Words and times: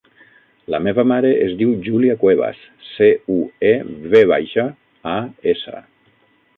La 0.75 0.79
meva 0.85 1.03
mare 1.11 1.33
es 1.47 1.53
diu 1.59 1.75
Júlia 1.89 2.15
Cuevas: 2.25 2.63
ce, 2.87 3.11
u, 3.37 3.39
e, 3.75 3.77
ve 4.15 4.27
baixa, 4.35 4.69
a, 5.17 5.19
essa. 5.57 5.89